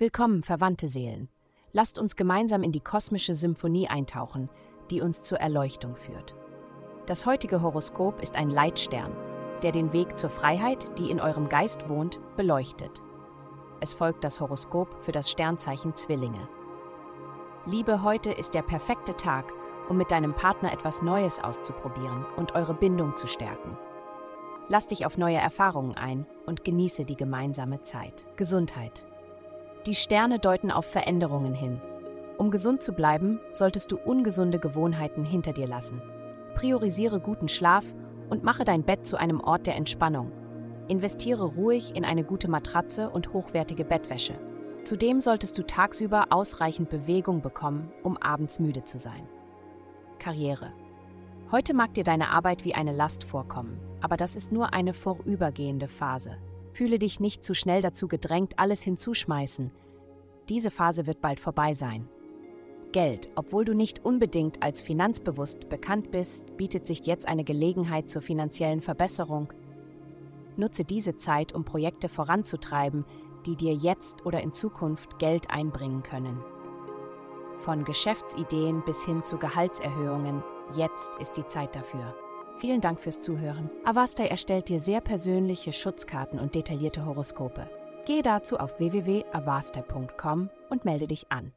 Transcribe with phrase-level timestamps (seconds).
[0.00, 1.28] Willkommen, verwandte Seelen.
[1.72, 4.48] Lasst uns gemeinsam in die kosmische Symphonie eintauchen,
[4.90, 6.34] die uns zur Erleuchtung führt.
[7.04, 9.14] Das heutige Horoskop ist ein Leitstern,
[9.62, 13.02] der den Weg zur Freiheit, die in eurem Geist wohnt, beleuchtet.
[13.80, 16.48] Es folgt das Horoskop für das Sternzeichen Zwillinge.
[17.66, 19.52] Liebe, heute ist der perfekte Tag,
[19.90, 23.76] um mit deinem Partner etwas Neues auszuprobieren und eure Bindung zu stärken.
[24.68, 28.26] Lass dich auf neue Erfahrungen ein und genieße die gemeinsame Zeit.
[28.38, 29.04] Gesundheit.
[29.86, 31.80] Die Sterne deuten auf Veränderungen hin.
[32.36, 36.02] Um gesund zu bleiben, solltest du ungesunde Gewohnheiten hinter dir lassen.
[36.54, 37.84] Priorisiere guten Schlaf
[38.28, 40.32] und mache dein Bett zu einem Ort der Entspannung.
[40.88, 44.34] Investiere ruhig in eine gute Matratze und hochwertige Bettwäsche.
[44.84, 49.26] Zudem solltest du tagsüber ausreichend Bewegung bekommen, um abends müde zu sein.
[50.18, 50.72] Karriere.
[51.50, 55.88] Heute mag dir deine Arbeit wie eine Last vorkommen, aber das ist nur eine vorübergehende
[55.88, 56.36] Phase.
[56.80, 59.70] Fühle dich nicht zu schnell dazu gedrängt, alles hinzuschmeißen.
[60.48, 62.08] Diese Phase wird bald vorbei sein.
[62.90, 63.28] Geld.
[63.34, 68.80] Obwohl du nicht unbedingt als finanzbewusst bekannt bist, bietet sich jetzt eine Gelegenheit zur finanziellen
[68.80, 69.52] Verbesserung.
[70.56, 73.04] Nutze diese Zeit, um Projekte voranzutreiben,
[73.44, 76.42] die dir jetzt oder in Zukunft Geld einbringen können.
[77.58, 80.42] Von Geschäftsideen bis hin zu Gehaltserhöhungen,
[80.74, 82.14] jetzt ist die Zeit dafür.
[82.60, 83.70] Vielen Dank fürs Zuhören.
[83.84, 87.66] Avasta erstellt dir sehr persönliche Schutzkarten und detaillierte Horoskope.
[88.04, 91.52] Gehe dazu auf www.avasta.com und melde dich an.